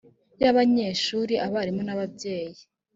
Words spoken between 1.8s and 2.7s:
n ababyeyi